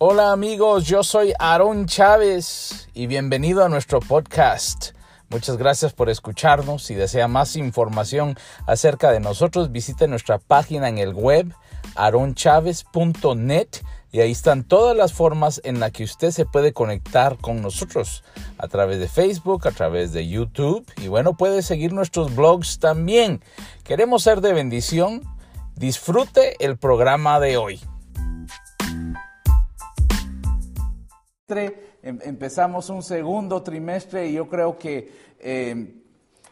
[0.00, 4.90] Hola amigos, yo soy Aarón Chávez y bienvenido a nuestro podcast.
[5.28, 6.84] Muchas gracias por escucharnos.
[6.84, 8.36] Si desea más información
[8.68, 11.52] acerca de nosotros, visite nuestra página en el web
[11.96, 13.68] aronchavez.net
[14.12, 18.22] y ahí están todas las formas en las que usted se puede conectar con nosotros
[18.56, 23.42] a través de Facebook, a través de YouTube y bueno, puede seguir nuestros blogs también.
[23.82, 25.22] Queremos ser de bendición.
[25.74, 27.80] Disfrute el programa de hoy.
[32.02, 35.94] Empezamos un segundo trimestre y yo creo que eh,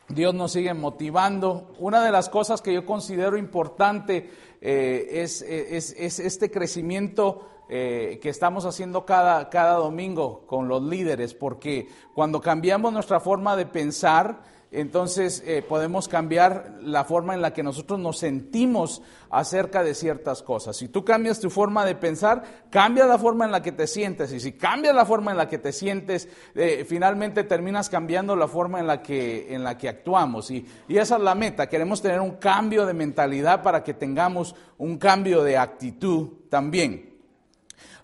[0.09, 1.75] Dios nos sigue motivando.
[1.79, 4.31] Una de las cosas que yo considero importante
[4.63, 11.35] eh, es, es, este crecimiento eh, que estamos haciendo cada, cada domingo con los líderes,
[11.35, 14.41] porque cuando cambiamos nuestra forma de pensar,
[14.73, 20.43] entonces eh, podemos cambiar la forma en la que nosotros nos sentimos acerca de ciertas
[20.43, 20.77] cosas.
[20.77, 24.33] Si tú cambias tu forma de pensar, cambia la forma en la que te sientes.
[24.33, 28.49] Y si cambias la forma en la que te sientes, eh, finalmente terminas cambiando la
[28.49, 30.51] forma en la que, en la que actuamos.
[30.51, 31.69] Y, y esa es la meta.
[31.69, 37.16] Queremos tener un cambio de mentalidad para que tengamos un cambio de actitud también.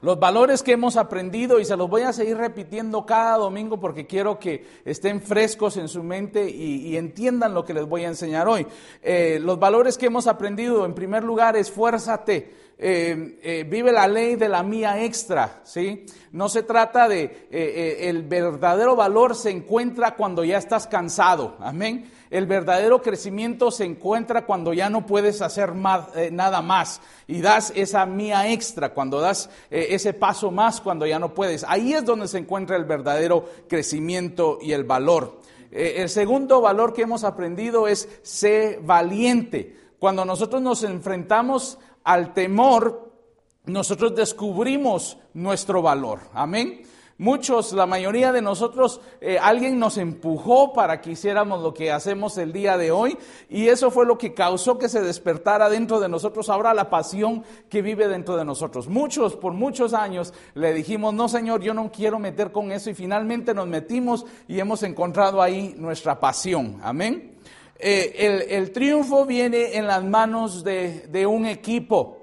[0.03, 4.05] Los valores que hemos aprendido, y se los voy a seguir repitiendo cada domingo porque
[4.05, 8.49] quiero que estén frescos en su mente y, entiendan lo que les voy a enseñar
[8.49, 8.67] hoy.
[9.01, 12.62] Eh, los valores que hemos aprendido, en primer lugar, esfuérzate.
[12.85, 16.05] Eh, eh, vive la ley de la mía extra, ¿sí?
[16.33, 22.11] No se trata de, el verdadero valor se encuentra cuando ya estás cansado, amén.
[22.33, 25.75] El verdadero crecimiento se encuentra cuando ya no puedes hacer
[26.17, 31.07] eh, nada más y das esa mía extra, cuando das eh, ese paso más cuando
[31.07, 31.63] ya no puedes.
[31.69, 35.41] Ahí es donde se encuentra el verdadero crecimiento y el valor.
[35.71, 39.77] Eh, el segundo valor que hemos aprendido es ser valiente.
[39.99, 43.13] Cuando nosotros nos enfrentamos al temor,
[43.65, 46.21] nosotros descubrimos nuestro valor.
[46.33, 46.83] Amén.
[47.23, 52.37] Muchos, la mayoría de nosotros, eh, alguien nos empujó para que hiciéramos lo que hacemos
[52.37, 53.17] el día de hoy
[53.49, 57.45] y eso fue lo que causó que se despertara dentro de nosotros ahora la pasión
[57.69, 58.89] que vive dentro de nosotros.
[58.89, 62.95] Muchos, por muchos años, le dijimos, no Señor, yo no quiero meter con eso y
[62.95, 66.81] finalmente nos metimos y hemos encontrado ahí nuestra pasión.
[66.83, 67.32] Amén.
[67.85, 72.19] Eh, el, triunfo viene en las manos de, un equipo.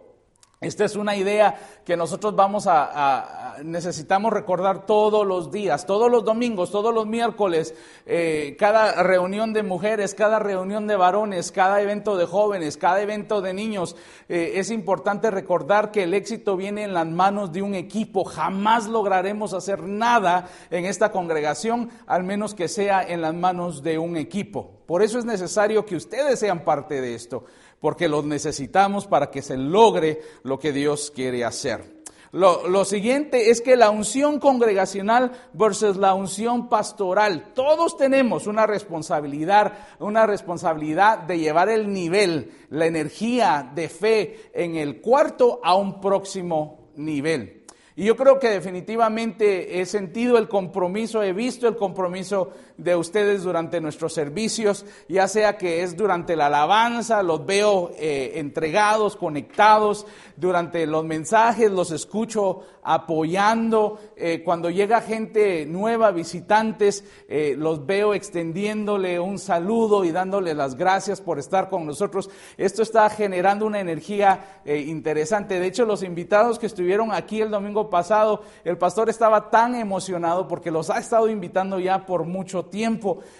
[0.61, 6.23] Esta es una idea que nosotros vamos a, necesitamos recordar todos los días, todos los
[6.23, 7.75] domingos, todos los miércoles,
[8.05, 13.41] eh, cada reunión de mujeres, cada reunión de varones, cada evento de jóvenes, cada evento
[13.41, 13.97] de niños.
[14.29, 18.23] Eh, es importante recordar que el éxito viene en las manos de un equipo.
[18.23, 23.97] Jamás lograremos hacer nada en esta congregación, al menos que sea en las manos de
[23.97, 24.78] un equipo.
[24.89, 27.45] Por eso es necesario que ustedes sean parte de esto
[27.79, 32.01] porque los necesitamos para que se logre lo que Dios quiere hacer.
[32.31, 39.73] Lo, siguiente es que la unción congregacional versus la unción pastoral, todos tenemos una responsabilidad,
[39.99, 46.01] una responsabilidad de llevar el nivel, la energía de fe en el cuarto a un
[46.01, 47.59] próximo nivel.
[47.99, 53.43] Y yo creo que definitivamente he sentido el compromiso, he visto el compromiso de ustedes
[53.43, 60.07] durante nuestros servicios, ya sea que es durante la alabanza, los veo eh, entregados, conectados,
[60.37, 68.13] durante los mensajes los escucho apoyando, eh, cuando llega gente nueva, visitantes, eh, los veo
[68.13, 72.29] extendiéndole un saludo y dándole las gracias por estar con nosotros.
[72.57, 75.59] Esto está generando una energía interesante.
[75.59, 80.47] De hecho, los invitados que estuvieron aquí el domingo pasado, el pastor estaba tan emocionado
[80.47, 82.68] porque los ha estado invitando ya por mucho tiempo.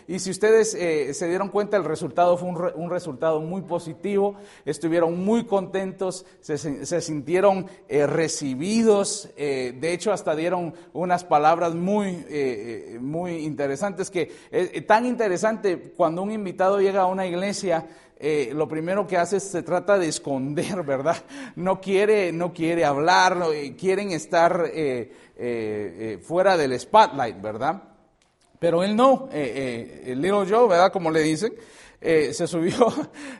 [0.07, 4.35] Y si ustedes eh, se dieron cuenta, el resultado fue un, resultado muy positivo.
[4.65, 9.29] Estuvieron muy contentos, se, sintieron eh, recibidos.
[9.37, 12.25] Eh, de hecho, hasta dieron unas palabras muy,
[12.99, 14.31] muy interesantes que
[14.87, 17.87] tan interesante cuando un invitado llega a una iglesia.
[18.53, 21.17] lo primero que hace es se trata de esconder, ¿verdad?
[21.55, 23.37] No quiere, no quiere hablar,
[23.77, 24.71] quieren estar
[26.21, 27.88] fuera del spotlight, ¿verdad?
[28.59, 30.91] Pero él no, eh, eh, el Little Joe, ¿verdad?
[30.91, 31.53] Como le dicen,
[32.01, 32.91] eh, se subió,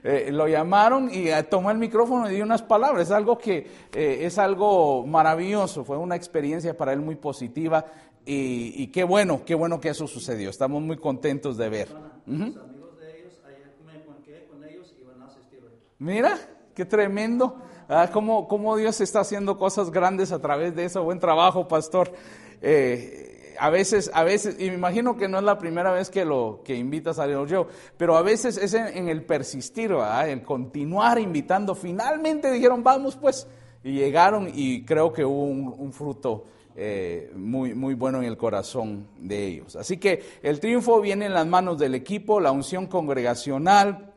[0.32, 3.08] lo llamaron y tomó el micrófono y dio unas palabras.
[3.08, 7.86] Es algo que es algo maravilloso, fue una experiencia para él muy positiva
[8.26, 10.50] y, qué bueno, qué bueno que eso sucedió.
[10.50, 11.88] Estamos muy contentos de ver.
[15.98, 16.38] Mira,
[16.74, 17.58] qué tremendo.
[17.90, 21.04] Ah, cómo, cómo, Dios está haciendo cosas grandes a través de eso.
[21.04, 22.12] Buen trabajo, pastor.
[22.62, 23.29] Eh,
[23.60, 26.62] a veces, a veces, y me imagino que no es la primera vez que lo
[26.64, 27.68] que invitas a Dios yo,
[27.98, 29.92] pero a veces es en, el persistir,
[30.26, 31.76] el continuar invitando.
[31.76, 33.48] Finalmente dijeron, vamos pues,
[33.84, 36.46] y llegaron y creo que hubo un, fruto
[36.76, 39.76] eh, muy, muy bueno en el corazón de ellos.
[39.76, 44.09] Así que el triunfo viene en las manos del equipo, la unción congregacional,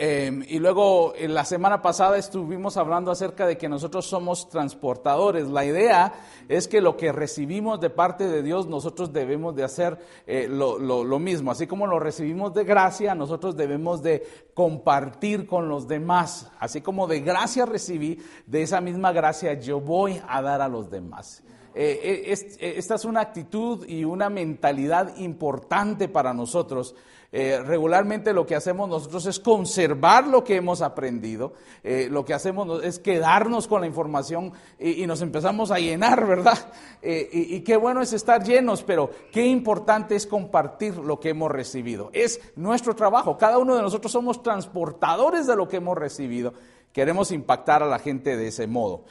[0.00, 5.48] Em, y luego, en la semana pasada estuvimos hablando acerca de que nosotros somos transportadores.
[5.48, 6.14] La idea
[6.48, 11.18] es que lo que recibimos de parte de Dios, nosotros debemos de hacer eh, lo,
[11.18, 11.50] mismo.
[11.50, 14.24] Así como lo recibimos de gracia, nosotros debemos de
[14.54, 16.48] compartir con los demás.
[16.60, 20.88] Así como de gracia recibí, de esa misma gracia yo voy a dar a los
[20.88, 21.42] demás.
[21.74, 26.94] Eh, eh, esta es una actitud y una mentalidad importante para nosotros
[27.30, 31.52] eh, regularmente lo que hacemos nosotros es conservar lo que hemos aprendido,
[31.84, 36.58] eh, lo que hacemos es quedarnos con la información y, nos empezamos a llenar, ¿verdad?
[37.02, 41.28] Eh, y, y, qué bueno es estar llenos, pero qué importante es compartir lo que
[41.28, 42.08] hemos recibido.
[42.14, 46.54] Es nuestro trabajo, cada uno de nosotros somos transportadores de lo que hemos recibido,
[46.94, 49.04] queremos impactar a la gente de ese modo.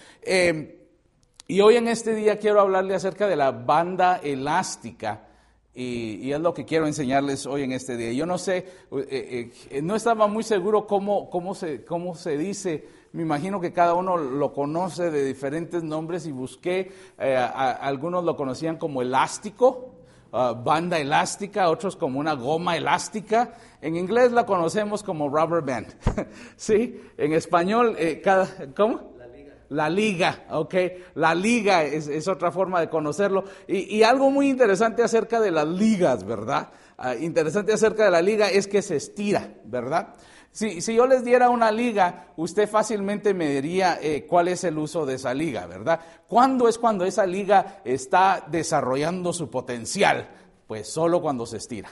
[1.48, 5.27] y hoy en este día quiero hablarle acerca de la banda elástica
[5.80, 8.12] y, es lo que quiero enseñarles hoy en este día.
[8.12, 12.88] Yo no sé, eh, eh, no estaba muy seguro cómo, cómo, se, cómo se dice,
[13.12, 18.36] me imagino que cada uno lo conoce de diferentes nombres y busqué, eh, algunos lo
[18.36, 19.94] conocían como elástico,
[20.34, 23.54] ah, banda elástica, otros como una goma elástica.
[23.80, 25.94] En inglés la conocemos como rubber band,
[26.56, 27.00] ¿sí?
[27.18, 29.17] En español, cada, ¿cómo?
[29.70, 30.76] La liga, ok.
[31.16, 33.44] La liga es, otra forma de conocerlo.
[33.68, 36.70] Y, algo muy interesante acerca de las ligas, ¿verdad?
[36.98, 40.16] Ah, interesante acerca de la liga es que se estira, ¿verdad?
[40.52, 44.78] Si, si yo les diera una liga, usted fácilmente me diría eh, cuál es el
[44.78, 46.00] uso de esa liga, ¿verdad?
[46.28, 50.30] ¿Cuándo es cuando esa liga está desarrollando su potencial?
[50.66, 51.90] Pues solo cuando se estira.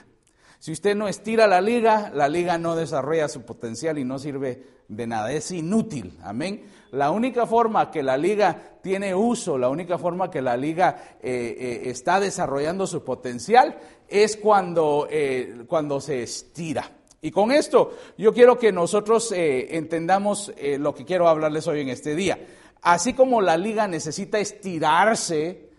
[0.66, 4.64] Si usted no estira la liga, la liga no desarrolla su potencial y no sirve
[4.88, 6.18] de nada, es inútil.
[6.24, 6.64] Amén.
[6.90, 11.56] La única forma que la liga tiene uso, la única forma que la liga eh,
[11.60, 13.78] eh, está desarrollando su potencial
[14.08, 16.90] es cuando, eh, cuando se estira.
[17.22, 22.16] Y con esto yo quiero que nosotros entendamos lo que quiero hablarles hoy en este
[22.16, 22.40] día.
[22.82, 25.70] Así como la liga necesita estirarse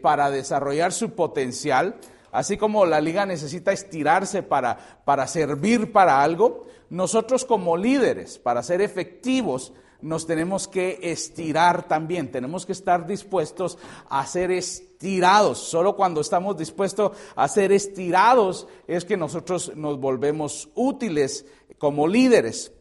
[0.00, 1.96] para desarrollar su potencial,
[2.32, 8.62] Así como la liga necesita estirarse para, para servir para algo, nosotros como líderes, para
[8.62, 15.58] ser efectivos, nos tenemos que estirar también, tenemos que estar dispuestos a ser estirados.
[15.58, 21.46] Solo cuando estamos dispuestos a ser estirados es que nosotros nos volvemos útiles
[21.78, 22.72] como líderes.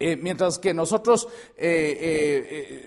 [0.00, 1.98] Eh, mientras que nosotros eh,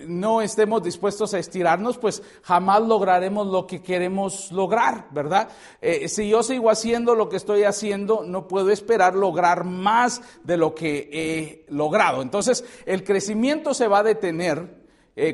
[0.00, 5.50] eh, no estemos dispuestos a estirarnos, pues jamás lograremos lo que queremos lograr, ¿verdad?
[6.06, 10.74] si yo sigo haciendo lo que estoy haciendo, no puedo esperar lograr más de lo
[10.74, 12.22] que he logrado.
[12.22, 14.82] Entonces, el crecimiento se va a detener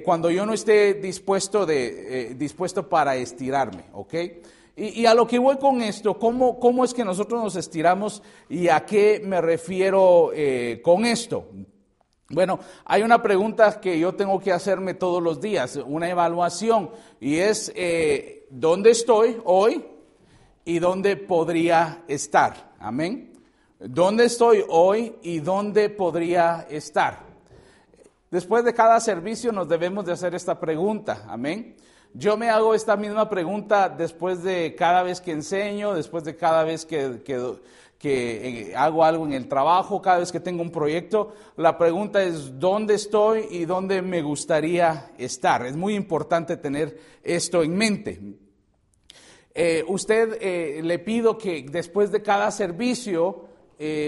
[0.05, 4.15] cuando yo no esté dispuesto, de, dispuesto para estirarme, ¿ok?
[4.81, 8.69] Y, a lo que voy con esto, ¿cómo, ¿cómo, es que nosotros nos estiramos y
[8.69, 11.47] a qué me refiero eh, con esto?
[12.31, 17.39] Bueno, hay una pregunta que yo tengo que hacerme todos los días, una evaluación, y
[17.39, 19.85] es, eh, ¿dónde estoy hoy
[20.65, 22.75] y dónde podría estar?
[22.79, 23.33] Amén.
[23.81, 27.27] ¿Dónde estoy hoy y dónde podría estar?
[28.31, 31.75] Después de cada servicio nos debemos de hacer esta pregunta, amén.
[32.15, 36.65] Yo me hago esta misma pregunta después de cada vez que enseño, después de cada
[36.65, 41.35] vez que, que, eh, hago algo en el trabajo, cada vez que tengo un proyecto.
[41.57, 45.67] La pregunta es dónde estoy y dónde me gustaría estar.
[45.67, 48.21] Es muy importante tener esto en mente.
[49.55, 53.45] Eh, usted eh, le pido que después de cada servicio,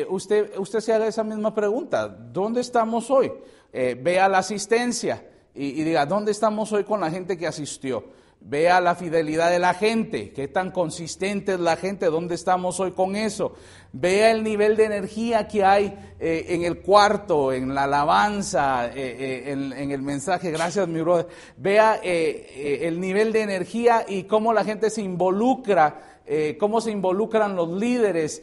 [0.08, 2.08] usted, usted se haga esa misma pregunta.
[2.08, 3.30] ¿Dónde estamos hoy?
[3.72, 8.04] vea la asistencia y, diga, ¿dónde estamos hoy con la gente que asistió?
[8.42, 12.92] Vea la fidelidad de la gente, qué tan consistente es la gente, dónde estamos hoy
[12.92, 13.54] con eso.
[13.92, 18.92] Vea el nivel de energía que hay eh, en el cuarto, en la alabanza, eh,
[18.96, 20.50] eh, en, el mensaje.
[20.50, 21.26] Gracias, mi brother.
[21.58, 26.20] Vea el nivel de energía y cómo la gente se involucra,
[26.58, 28.42] cómo se involucran los líderes.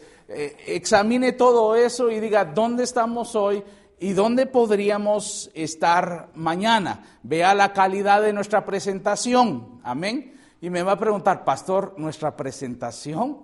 [0.67, 3.63] examine todo eso y diga, ¿dónde estamos hoy?
[3.99, 7.19] ¿Y dónde podríamos estar mañana?
[7.23, 9.79] Vea la calidad de nuestra presentación.
[9.83, 10.35] Amén.
[10.61, 13.39] Y me va a preguntar, pastor, ¿nuestra presentación?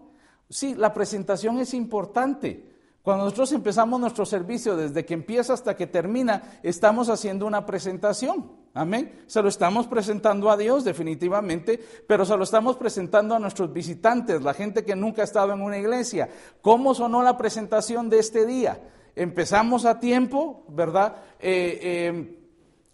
[0.50, 2.72] Sí, la presentación es importante.
[3.02, 8.52] Cuando nosotros empezamos nuestro servicio, desde que empieza hasta que termina, estamos haciendo una presentación.
[8.76, 9.24] Amén.
[9.28, 14.42] Se lo estamos presentando a Dios definitivamente, pero se lo estamos presentando a nuestros visitantes,
[14.42, 16.30] la gente que nunca ha estado en una iglesia.
[16.62, 18.80] ¿Cómo sonó la presentación de este día?
[19.16, 21.18] Empezamos a tiempo, ¿verdad?
[21.40, 22.40] Eh, eh,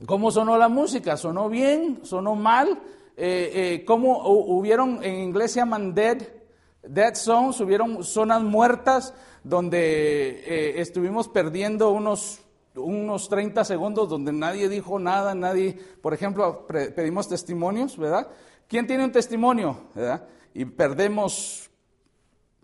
[0.06, 1.18] ¿Cómo sonó la música?
[1.18, 2.00] ¿Sonó bien?
[2.04, 2.80] ¿Sonó mal?
[3.18, 6.22] Eh, eh, ¿Cómo hubieron, en inglés llaman dead,
[6.84, 12.42] dead zones, hubieron zonas muertas donde estuvimos perdiendo unos,
[12.76, 18.28] unos 30 segundos donde nadie dijo nada, nadie, por ejemplo, pedimos testimonios, ¿verdad?
[18.68, 19.88] ¿Quién tiene un testimonio?
[19.96, 20.28] ¿verdad?
[20.54, 21.70] Y perdemos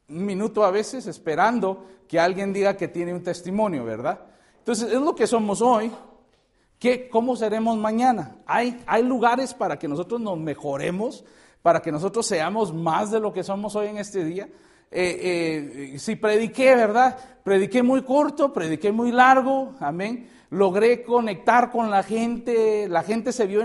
[0.08, 4.20] un minuto a veces esperando que alguien diga que tiene un testimonio, ¿verdad?
[4.60, 5.92] Entonces, es lo que somos hoy.
[6.80, 8.36] ¿Qué, ¿Cómo seremos mañana?
[8.46, 11.24] Hay, hay lugares para que nosotros nos mejoremos,
[11.62, 14.48] para que nosotros seamos más de lo que somos hoy en este día.
[14.92, 17.18] Eh, eh, si prediqué, ¿verdad?
[17.44, 20.30] Prediqué muy corto, prediqué muy largo, amén.
[20.52, 23.62] Logré conectar con la gente, la gente se vio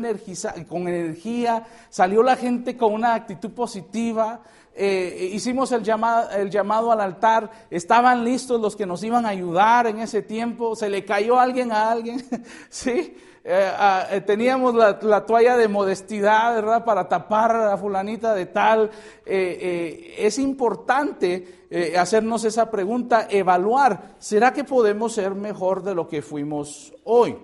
[0.66, 4.40] con energía, salió la gente con una actitud positiva,
[4.74, 9.98] eh, hicimos el llamado, al altar, estaban listos los que nos iban a ayudar en
[9.98, 12.24] ese tiempo, se le cayó alguien a alguien,
[12.70, 13.16] ¿sí?
[13.42, 16.84] Eh, ah, eh, teníamos la, toalla de modestidad, ¿verdad?
[16.84, 18.90] Para tapar a fulanita de tal.
[19.26, 21.60] es importante
[21.98, 27.36] hacernos esa pregunta, evaluar, ¿será que podemos ser mejor de lo que fuimos hoy?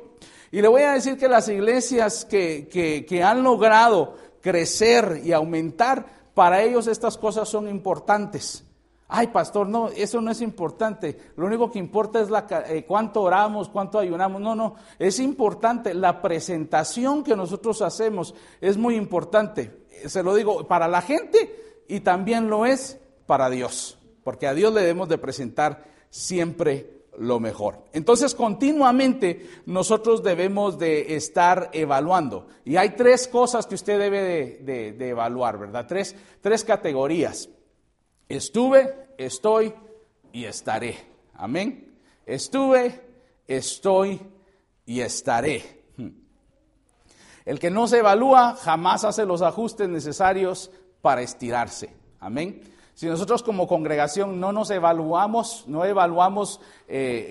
[0.53, 2.69] Y le voy a decir que las iglesias que,
[3.07, 4.15] que han logrado
[4.47, 8.63] crecer y aumentar, para ellos estas cosas son importantes.
[9.09, 11.19] Ay, pastor, no, eso no es importante.
[11.35, 14.43] Lo único que importa es la, eh, cuánto oramos, cuánto ayunamos.
[14.43, 15.95] No, no, es importante.
[15.95, 19.87] La presentación que nosotros hacemos es muy importante.
[20.05, 23.97] Se lo digo para la gente y también lo es para Dios.
[24.23, 27.85] Porque a Dios le debemos de presentar siempre lo mejor.
[27.93, 32.49] Entonces, continuamente nosotros debemos de estar evaluando.
[32.65, 35.87] Y hay tres cosas que usted debe de, evaluar, ¿verdad?
[35.87, 37.49] Tres, tres categorías.
[38.29, 39.73] Estuve, estoy
[40.33, 40.97] y estaré.
[41.35, 41.99] Amén.
[42.25, 43.01] Estuve,
[43.47, 44.21] estoy
[44.85, 45.85] y estaré.
[45.97, 46.11] Hmm.
[47.45, 50.71] El que no se evalúa jamás hace los ajustes necesarios
[51.01, 51.91] para estirarse.
[52.19, 52.76] Amén.
[52.97, 57.27] Si nosotros como congregación no nos evaluamos, no evaluamos eh,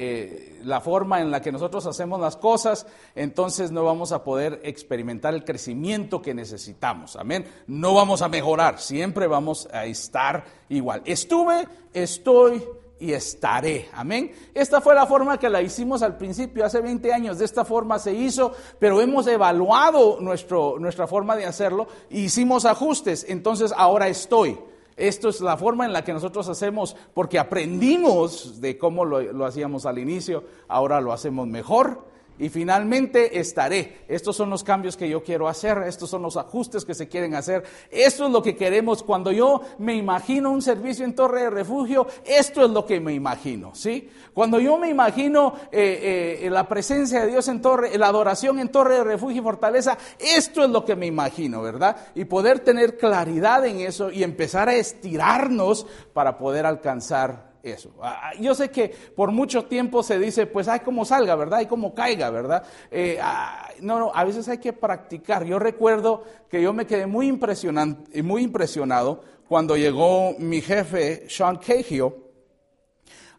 [0.58, 4.62] eh, la forma en la que nosotros hacemos las cosas, entonces no vamos a poder
[4.64, 7.16] experimentar el crecimiento que necesitamos.
[7.16, 7.48] Amén.
[7.66, 11.02] No vamos a mejorar, siempre vamos a estar igual.
[11.04, 12.64] Estuve, estoy
[13.00, 13.90] y estaré.
[13.94, 14.34] Amén.
[14.54, 17.40] Esta fue la forma que la hicimos al principio, hace 20 años.
[17.40, 23.26] De esta forma se hizo, pero hemos evaluado nuestro, nuestra forma de hacerlo, hicimos ajustes,
[23.28, 24.60] entonces ahora estoy.
[24.98, 29.86] Esto es la forma en la que nosotros hacemos, porque aprendimos de cómo lo, hacíamos
[29.86, 34.06] al inicio, ahora lo hacemos mejor y finalmente estaré.
[34.08, 37.36] Estos son los cambios que yo quiero hacer, estos son los ajustes que se quieren
[37.36, 37.64] hacer.
[37.90, 39.04] Esto es lo que queremos.
[39.04, 43.14] Cuando yo me imagino un servicio en Torre de Refugio, esto es lo que me
[43.14, 44.10] imagino, ¿sí?
[44.34, 48.70] Cuando yo me imagino eh, eh, la presencia de Dios en Torre, la adoración en
[48.70, 51.96] Torre de Refugio y Fortaleza, esto es lo que me imagino, ¿verdad?
[52.16, 57.92] Y poder tener claridad en eso y empezar a estirarnos para poder alcanzar eso.
[58.02, 61.60] Ah, ah, yo sé que por mucho tiempo se dice, pues hay como salga, ¿verdad?
[61.60, 62.64] Hay como caiga, ¿verdad?
[62.92, 65.44] Eh, ah, no, no, a veces hay que practicar.
[65.44, 71.58] Yo recuerdo que yo me quedé muy, impresionante, muy impresionado cuando llegó mi jefe, Sean
[71.58, 72.14] Cahill,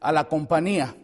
[0.01, 0.95] a la compañía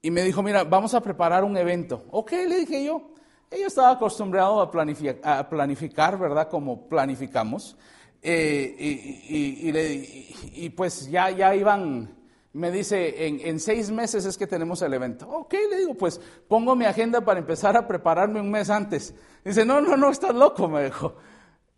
[0.00, 2.04] y me dijo, mira, vamos a preparar un evento.
[2.10, 3.10] Ok, le dije yo.
[3.50, 6.48] Ella estaba acostumbrado a planificar, ¿verdad?
[6.48, 7.76] Como planificamos.
[8.20, 12.17] Eh, y, y, pues ya, ya iban
[12.58, 15.28] me dice, en, seis meses es que tenemos el evento.
[15.28, 19.14] Ok, le digo, pues pongo mi agenda para empezar a prepararme un mes antes.
[19.44, 21.14] Dice, no, no, no, estás loco, me dijo.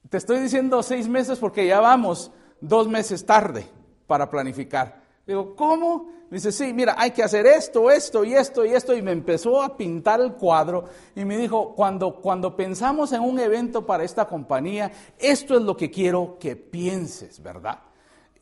[0.09, 2.33] Te estoy diciendo seis meses porque ya vamos
[2.63, 3.67] dos meses tarde
[4.07, 5.03] para planificar.
[5.27, 6.09] Digo, ¿cómo?
[6.31, 8.97] Dice, sí, mira, hay que hacer esto, esto y esto y esto.
[8.97, 10.85] Y me empezó a pintar el cuadro
[11.15, 15.77] y me dijo, cuando, cuando pensamos en un evento para esta compañía, esto es lo
[15.77, 17.81] que quiero que pienses, ¿verdad?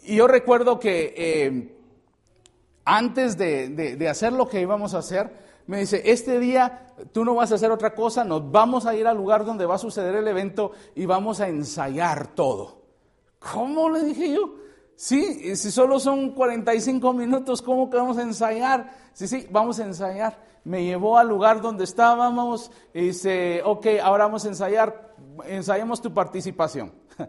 [0.04, 1.14] Y yo recuerdo que...
[1.16, 1.74] Eh,
[2.88, 5.30] antes de, hacer lo que íbamos a hacer,
[5.66, 9.06] me dice, este día tú no vas a hacer otra cosa, nos vamos a ir
[9.06, 12.80] al lugar donde va a suceder el evento y vamos a ensayar todo.
[13.38, 13.90] ¿Cómo?
[13.90, 14.54] Le dije yo.
[14.96, 18.90] Sí, si solo son 45 minutos, ¿cómo que vamos a ensayar?
[19.12, 20.42] Sí, sí, vamos a ensayar.
[20.64, 25.14] Me llevó al lugar donde estábamos y dice, ok, ahora vamos a ensayar,
[25.44, 26.92] ensayemos tu participación.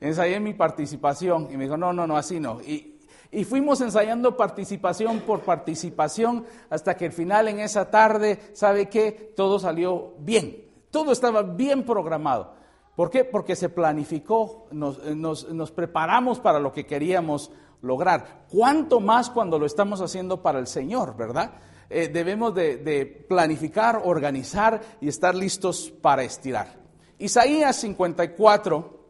[0.00, 2.60] Ensayé mi participación y me dijo, no, no, no, así no.
[2.60, 2.93] Y,
[3.34, 9.32] y fuimos ensayando participación por participación hasta que al final en esa tarde, ¿sabe qué?
[9.36, 10.64] Todo salió bien.
[10.90, 12.54] Todo estaba bien programado.
[12.94, 13.24] ¿Por qué?
[13.24, 17.50] Porque se planificó, nos, preparamos para lo que queríamos
[17.82, 18.46] lograr.
[18.48, 21.54] ¿Cuánto más cuando lo estamos haciendo para el Señor, verdad?
[21.90, 26.76] Eh, debemos de, planificar, organizar y estar listos para estirar.
[27.18, 29.00] Isaías 54,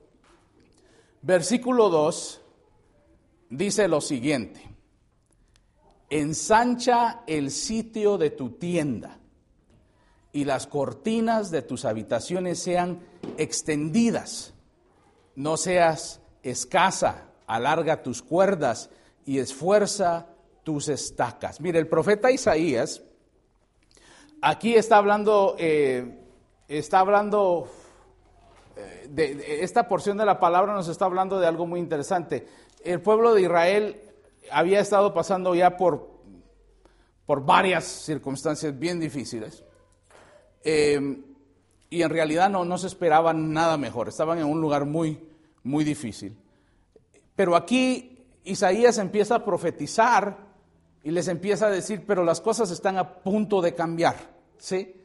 [1.21, 2.44] versículo 2,
[3.51, 4.61] dice lo siguiente.
[6.11, 9.19] Ensancha el sitio de tu tienda
[10.33, 13.01] y las cortinas de tus habitaciones sean
[13.39, 14.55] extendidas.
[15.35, 18.91] No seas escasa, alarga tus cuerdas
[19.25, 20.27] y esfuerza
[20.63, 21.61] tus estacas.
[21.61, 23.03] Mire, el profeta Isaías
[24.45, 26.19] aquí está hablando, eh,
[26.69, 27.69] está hablando
[28.77, 32.47] eh, de, esta porción de la palabra nos está hablando de algo muy interesante.
[32.85, 34.01] El pueblo de Israel
[34.51, 36.09] había estado pasando ya por,
[37.27, 39.65] por varias circunstancias bien difíciles.
[40.63, 41.23] Eh,
[41.91, 45.21] y en realidad no, no se esperaba nada mejor, estaban en un lugar muy,
[45.63, 46.37] muy difícil.
[47.37, 50.39] Pero aquí Isaías empieza a profetizar
[51.05, 54.17] y les empieza a decir, pero las cosas están a punto de cambiar,
[54.59, 55.01] ¿sí?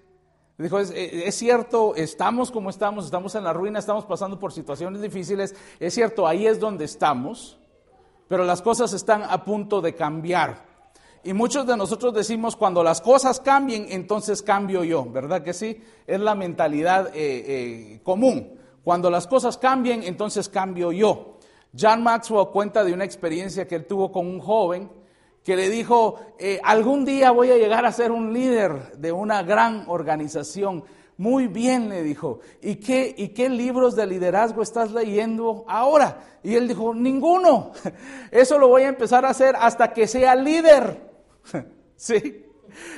[0.57, 5.01] Dijo, es, es, cierto, estamos como estamos, estamos en la ruina, estamos pasando por situaciones
[5.01, 7.58] difíciles, es cierto, ahí es donde estamos,
[8.29, 10.69] pero las cosas están a punto de cambiar.
[11.23, 15.81] Y muchos de nosotros decimos, cuando las cosas cambien, entonces cambio yo, ¿verdad que sí?
[16.07, 18.57] Es la mentalidad eh, eh, común.
[18.83, 21.39] Cuando las cosas cambien, entonces cambio yo.
[21.77, 24.89] John Maxwell cuenta de una experiencia que él tuvo con un joven
[25.43, 29.41] que le dijo, eh, algún día voy a llegar a ser un líder de una
[29.41, 30.83] gran organización.
[31.19, 32.39] Muy bien, le dijo.
[32.61, 36.39] ¿Y qué, ¿Y qué libros de liderazgo estás leyendo ahora?
[36.43, 37.73] Y él dijo, ninguno.
[38.31, 41.11] Eso lo voy a empezar a hacer hasta que sea líder.
[41.97, 42.45] ¿Sí?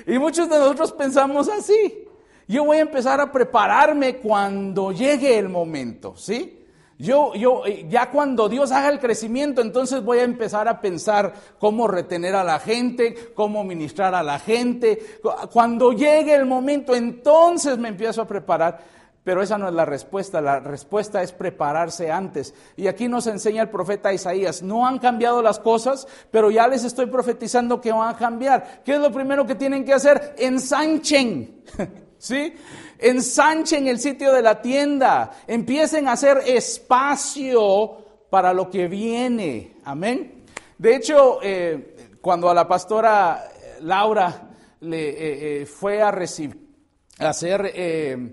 [0.06, 2.08] Y muchos de nosotros pensamos así.
[2.48, 6.61] Yo voy a empezar a prepararme cuando llegue el momento, ¿sí?
[7.02, 11.34] Yo, yo, eh, ya cuando Dios haga el crecimiento, entonces voy a empezar a pensar
[11.58, 15.20] cómo retener a la gente, cómo ministrar a la gente.
[15.52, 18.80] Cuando llegue el momento, entonces me empiezo a preparar.
[19.24, 22.54] Pero esa no es la respuesta, la respuesta es prepararse antes.
[22.78, 26.84] Y aquí nos enseña el profeta Isaías, no han cambiado las cosas, pero ya les
[26.84, 28.84] estoy profetizando que van a cambiar.
[28.86, 30.36] ¿Qué es lo primero que tienen que hacer?
[30.38, 31.64] Ensanchen.
[32.22, 32.54] ¿Sí?
[33.02, 37.98] ensanchen el sitio de la tienda, empiecen a hacer espacio
[38.30, 39.76] para lo que viene.
[39.84, 40.44] Amén.
[40.78, 43.44] De hecho, eh, cuando a la pastora
[43.82, 44.50] Laura
[44.82, 48.32] le eh, eh, fue a a hacer,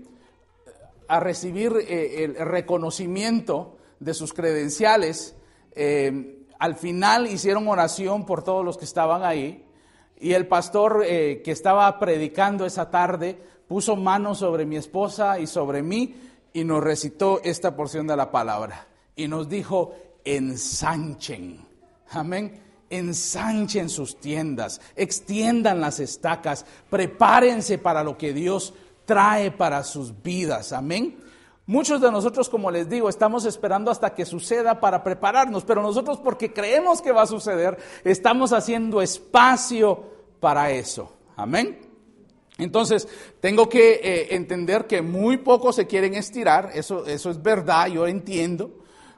[1.07, 5.35] a recibir el reconocimiento de sus credenciales,
[6.59, 9.65] al final hicieron oración por todos los que estaban ahí.
[10.21, 13.37] Y el pastor que estaba predicando esa tarde
[13.69, 16.15] puso mano sobre mi esposa y sobre mí
[16.51, 18.87] y nos recitó esta porción de la palabra.
[19.15, 19.93] Y nos dijo,
[20.25, 21.65] ensanchen.
[22.09, 22.63] Amén.
[22.89, 28.73] Ensanchen sus tiendas, extiendan las estacas, prepárense para lo que Dios
[29.05, 30.73] trae para sus vidas.
[30.73, 31.19] Amén.
[31.67, 36.17] Muchos de nosotros, como les digo, estamos esperando hasta que suceda para prepararnos, pero nosotros
[36.17, 40.03] porque creemos que va a suceder, estamos haciendo espacio
[40.39, 41.13] para eso.
[41.35, 41.88] Amén.
[42.59, 43.07] Entonces,
[43.39, 48.05] tengo que eh, entender que muy pocos se quieren estirar, eso, eso es verdad, yo
[48.05, 48.71] entiendo,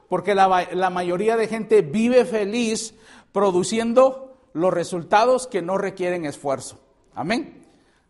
[0.08, 2.94] porque la, la mayoría de gente vive feliz
[3.32, 6.78] produciendo los resultados que no requieren esfuerzo.
[7.14, 7.61] Amén.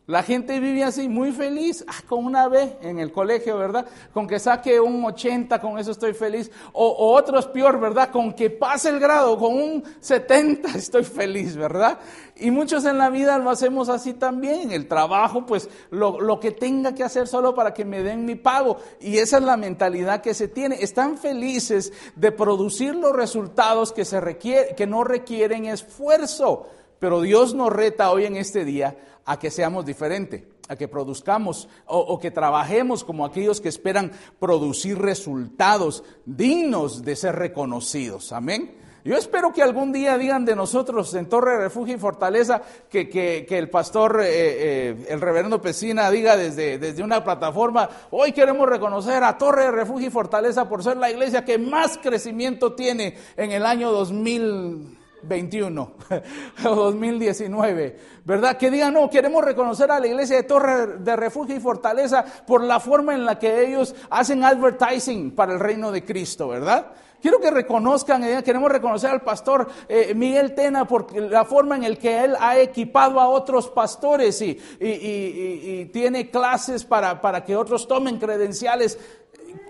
[0.06, 3.86] La gente vive así, muy feliz, ah, con una B en el colegio, ¿verdad?
[4.12, 6.50] Con que saque un 80, con eso estoy feliz.
[6.72, 8.10] O, otro es peor, ¿verdad?
[8.10, 12.00] Con que pase el grado, con un 70 estoy feliz, ¿verdad?
[12.34, 14.72] Y muchos en la vida lo hacemos así también.
[14.72, 18.34] El trabajo, pues lo, lo que tenga que hacer solo para que me den mi
[18.34, 18.78] pago.
[19.00, 20.82] Y esa es la mentalidad que se tiene.
[20.82, 26.66] Están felices de producir los resultados que, se requiere, que no requieren esfuerzo.
[27.02, 31.68] Pero Dios nos reta hoy en este día a que seamos diferentes, a que produzcamos
[31.84, 38.30] o, que trabajemos como aquellos que esperan producir resultados dignos de ser reconocidos.
[38.30, 38.76] Amén.
[39.04, 43.68] Yo espero que algún día digan de nosotros en Torre Refugio y Fortaleza que, el
[43.68, 49.36] pastor, eh, eh, el reverendo Pesina, diga desde, desde una plataforma, hoy queremos reconocer a
[49.36, 53.90] Torre Refugio y Fortaleza por ser la iglesia que más crecimiento tiene en el año
[53.90, 55.01] 2000.
[55.22, 55.92] 21
[56.64, 58.56] o 2019, ¿verdad?
[58.56, 62.62] Que digan, no, queremos reconocer a la iglesia de Torre de Refugio y Fortaleza por
[62.62, 66.92] la forma en la que ellos hacen advertising para el reino de Cristo, ¿verdad?
[67.22, 71.88] Quiero que reconozcan, eh, queremos reconocer al pastor eh, Miguel Tena por la forma en
[71.88, 77.54] la que él ha equipado a otros pastores y, y, tiene clases para, para, que
[77.54, 78.98] otros tomen credenciales.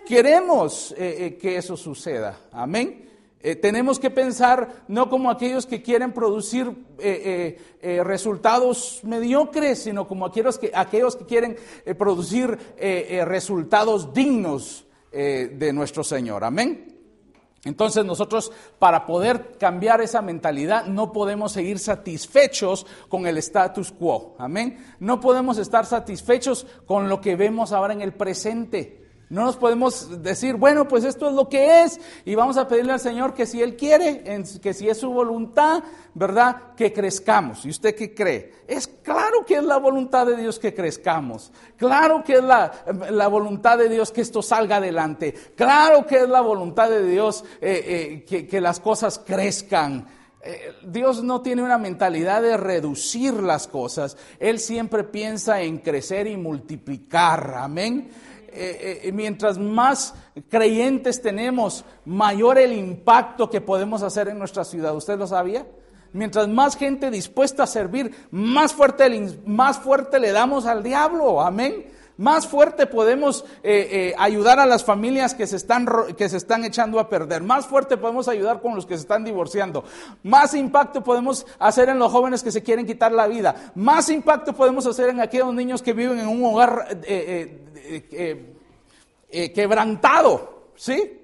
[0.06, 3.11] Queremos eh, que eso suceda, amén.
[3.44, 10.06] Eh, tenemos que pensar no como aquellos que quieren producir eh, eh, resultados mediocres, sino
[10.06, 11.56] como aquellos que, aquellos que quieren
[11.98, 12.56] producir
[13.24, 16.44] resultados dignos de nuestro Señor.
[16.44, 16.92] Amén.
[17.64, 24.34] Entonces nosotros para poder cambiar esa mentalidad no podemos seguir satisfechos con el status quo.
[24.38, 24.84] Amén.
[24.98, 29.01] No podemos estar satisfechos con lo que vemos ahora en el presente.
[29.32, 32.92] No nos podemos decir, bueno, pues esto es lo que es y vamos a pedirle
[32.92, 34.22] al Señor que si Él quiere,
[34.60, 36.74] que si es su voluntad, ¿verdad?
[36.76, 37.64] Que crezcamos.
[37.64, 38.52] ¿Y usted qué cree?
[38.68, 41.50] Es claro que es la voluntad de Dios que crezcamos.
[41.78, 45.32] Claro que es la, voluntad de Dios que esto salga adelante.
[45.56, 50.08] Claro que es la voluntad de Dios eh, eh, que, que las cosas crezcan.
[50.44, 54.18] Eh, Dios no tiene una mentalidad de reducir las cosas.
[54.38, 57.54] Él siempre piensa en crecer y multiplicar.
[57.56, 58.10] Amén.
[58.54, 60.14] Eh, eh, mientras más
[60.48, 64.94] creyentes tenemos, mayor el impacto que podemos hacer en nuestra ciudad.
[64.94, 65.66] ¿Usted lo sabía?
[66.12, 69.08] Mientras más gente dispuesta a servir, más fuerte,
[69.46, 71.40] más fuerte le damos al diablo.
[71.40, 71.86] Amén.
[72.16, 77.00] Más fuerte podemos eh, ayudar a las familias que se, están, que se están echando
[77.00, 77.42] a perder.
[77.42, 79.84] Más fuerte podemos ayudar con los que se están divorciando.
[80.22, 83.72] Más impacto podemos hacer en los jóvenes que se quieren quitar la vida.
[83.74, 88.58] Más impacto podemos hacer en aquellos niños que viven en un hogar eh,
[89.34, 91.18] eh, quebrantado, ¿sí?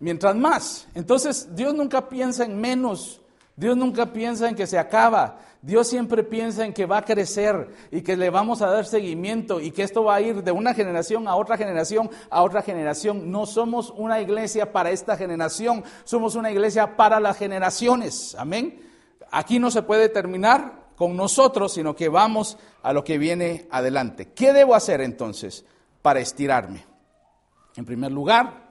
[0.00, 0.86] Mientras más.
[0.94, 3.22] Entonces, Dios nunca piensa en menos.
[3.56, 5.38] Dios nunca piensa en que se acaba.
[5.62, 9.60] Dios siempre piensa en que va a crecer y que le vamos a dar seguimiento
[9.60, 13.30] y que esto va a ir de una generación a otra generación a otra generación.
[13.30, 18.34] No somos una iglesia para esta generación, somos una iglesia para las generaciones.
[18.38, 18.82] Amén.
[19.30, 24.32] Aquí no se puede terminar con nosotros, sino que vamos a lo que viene adelante.
[24.34, 25.64] ¿Qué debo hacer entonces
[26.02, 26.84] para estirarme?
[27.76, 28.63] En primer lugar,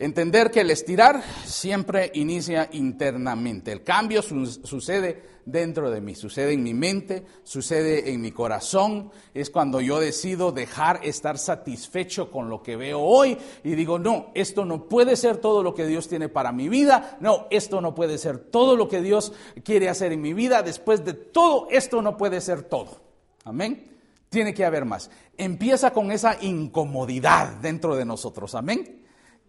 [0.00, 3.70] entender que el estirar siempre inicia internamente.
[3.70, 9.12] El cambio sucede dentro de mí, sucede en mi mente, sucede en mi corazón.
[9.34, 14.30] Es cuando yo decido dejar estar satisfecho con lo que veo hoy y digo, no,
[14.34, 17.18] esto no puede ser todo lo que Dios tiene para mi vida.
[17.20, 19.34] No, esto no puede ser todo lo que Dios
[19.64, 20.62] quiere hacer en mi vida.
[20.62, 23.02] Después de todo, esto no puede ser todo.
[23.44, 23.98] Amén.
[24.30, 25.10] Tiene que haber más.
[25.36, 28.54] Empieza con esa incomodidad dentro de nosotros.
[28.54, 29.00] Amén.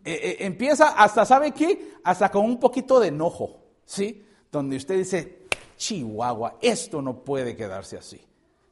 [0.03, 1.95] Eh, eh, empieza hasta, ¿sabe qué?
[2.03, 3.59] Hasta con un poquito de enojo.
[3.85, 4.25] ¿Sí?
[4.51, 8.21] Donde usted dice, Chihuahua, esto no puede quedarse así.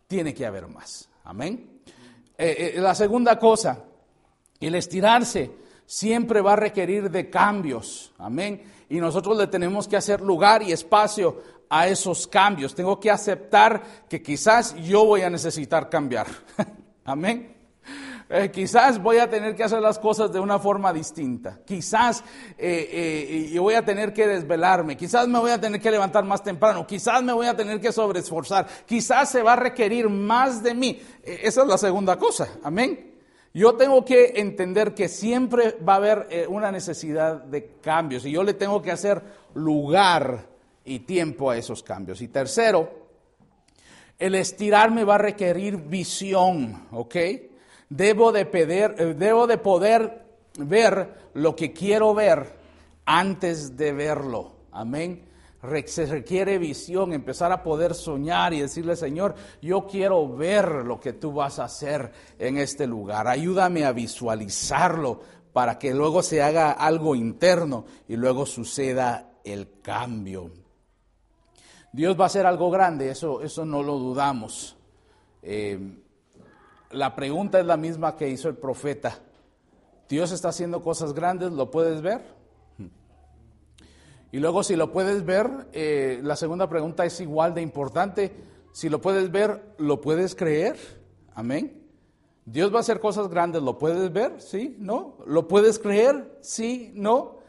[0.07, 1.09] Tiene que haber más.
[1.23, 1.81] Amén.
[2.37, 3.83] Eh, la segunda cosa,
[4.59, 5.51] el estirarse
[5.85, 8.13] siempre va a requerir de cambios.
[8.17, 8.63] Amén.
[8.89, 12.73] Y nosotros le tenemos que hacer lugar y espacio a esos cambios.
[12.73, 16.27] Tengo que aceptar que quizás yo voy a necesitar cambiar.
[17.05, 17.58] Amén.
[18.31, 21.61] Eh, quizás voy a tener que hacer las cosas de una forma distinta.
[21.65, 22.23] Quizás
[22.59, 24.95] eh, eh, voy a tener que desvelarme.
[24.95, 26.85] Quizás me voy a tener que levantar más temprano.
[26.85, 28.67] Quizás me voy a tener que sobreesforzar.
[28.85, 31.01] Quizás se va a requerir más de mí.
[31.23, 32.49] esa es la segunda cosa.
[32.63, 33.15] Amén.
[33.51, 38.43] Yo tengo que entender que siempre va a haber una necesidad de cambios y yo
[38.43, 39.23] le tengo que hacer
[39.55, 40.45] lugar
[40.85, 42.21] y tiempo a esos cambios.
[42.21, 42.91] Y tercero,
[44.19, 47.15] el estirarme va a requerir visión, ¿ok?
[47.89, 50.25] Debo de, pedir, eh, debo de poder
[50.59, 52.55] ver lo que quiero ver
[53.05, 54.53] antes de verlo.
[54.71, 55.25] Amén.
[55.87, 61.11] Se requiere visión, empezar a poder soñar y decirle, Señor, yo quiero ver lo que
[61.13, 63.27] tú vas a hacer en este lugar.
[63.27, 65.19] Ayúdame a visualizarlo
[65.51, 70.51] para que luego se haga algo interno y luego suceda el cambio.
[71.91, 74.77] Dios va a hacer algo grande, eso, eso no lo dudamos.
[75.41, 75.77] Eh,
[76.91, 79.19] la pregunta es la misma que hizo el profeta.
[80.07, 82.21] Dios está haciendo cosas grandes, ¿lo puedes ver?
[84.31, 88.31] Y luego si lo puedes ver, eh, la segunda pregunta es igual de importante.
[88.71, 90.77] Si lo puedes ver, ¿lo puedes creer?
[91.33, 91.83] Amén.
[92.45, 94.39] Dios va a hacer cosas grandes, ¿lo puedes ver?
[94.41, 94.75] ¿Sí?
[94.79, 95.17] ¿No?
[95.25, 96.37] ¿Lo puedes creer?
[96.41, 96.91] ¿Sí?
[96.95, 97.39] ¿No?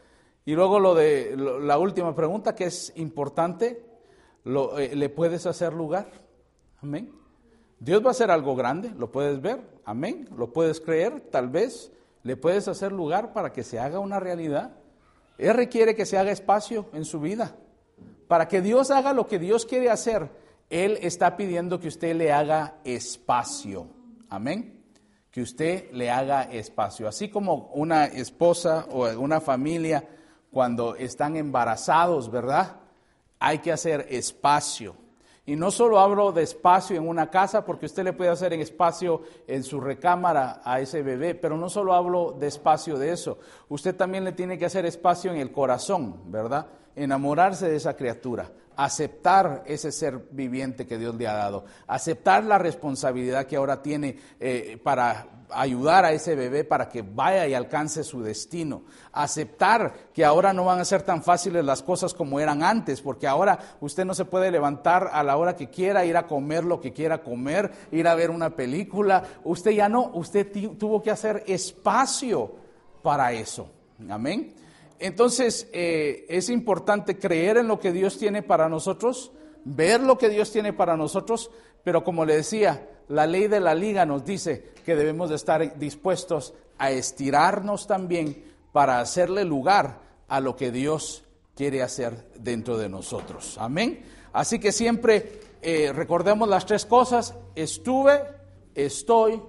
[0.45, 3.85] Y luego lo de la última pregunta que es importante,
[4.45, 6.11] eh, ¿le puedes hacer lugar?
[6.81, 7.20] Amén.
[7.81, 11.91] Dios va a hacer algo grande, lo puedes ver, amén, lo puedes creer, tal vez
[12.21, 14.73] le puedes hacer lugar para que se haga una realidad.
[15.39, 17.55] Él requiere que se haga espacio en su vida.
[18.27, 20.29] Para que Dios haga lo que Dios quiere hacer,
[20.69, 23.87] Él está pidiendo que usted le haga espacio.
[24.29, 24.83] Amén.
[25.31, 27.07] Que usted le haga espacio.
[27.07, 30.07] Así como una esposa o una familia
[30.51, 32.75] cuando están embarazados, ¿verdad?
[33.39, 35.00] Hay que hacer espacio.
[35.51, 38.61] Y no solo hablo de espacio en una casa, porque usted le puede hacer en
[38.61, 43.37] espacio en su recámara a ese bebé, pero no solo hablo de espacio de eso.
[43.67, 46.67] Usted también le tiene que hacer espacio en el corazón, ¿verdad?
[46.95, 52.57] Enamorarse de esa criatura, aceptar ese ser viviente que Dios le ha dado, aceptar la
[52.57, 58.03] responsabilidad que ahora tiene eh, para ayudar a ese bebé para que vaya y alcance
[58.03, 58.83] su destino.
[59.11, 63.27] Aceptar que ahora no van a ser tan fáciles las cosas como eran antes, porque
[63.27, 66.79] ahora usted no se puede levantar a la hora que quiera, ir a comer lo
[66.79, 69.23] que quiera comer, ir a ver una película.
[69.43, 72.55] Usted ya no, usted tuvo que hacer espacio
[73.01, 73.69] para eso.
[74.09, 74.53] Amén.
[75.01, 79.31] Entonces, eh, es importante creer en lo que Dios tiene para nosotros,
[79.65, 81.49] ver lo que Dios tiene para nosotros,
[81.83, 85.79] pero como le decía, la ley de la liga nos dice que debemos de estar
[85.79, 91.23] dispuestos a estirarnos también para hacerle lugar a lo que Dios
[91.55, 93.57] quiere hacer dentro de nosotros.
[93.59, 94.05] Amén.
[94.33, 97.33] Así que siempre eh, recordemos las tres cosas.
[97.55, 98.21] Estuve,
[98.75, 99.41] estoy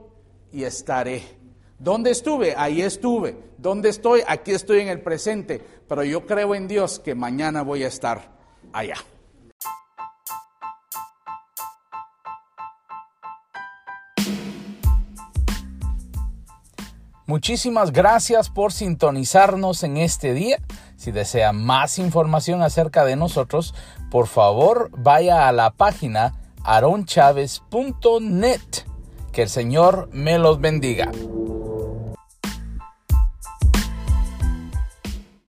[0.51, 1.42] y estaré.
[1.83, 2.55] ¿Dónde estuve?
[2.57, 3.37] Ahí estuve.
[3.59, 4.23] ¿Dónde estoy?
[4.29, 5.61] Aquí estoy en el presente.
[5.89, 8.31] Pero yo creo en Dios que mañana voy a estar
[8.73, 8.95] allá.
[17.27, 20.59] Muchísimas gracias por sintonizarnos en este día.
[20.97, 23.75] Si desea más información acerca de nosotros,
[24.09, 28.61] por favor vaya a la página aronchavez.net.
[29.33, 31.11] Que el Señor me los bendiga.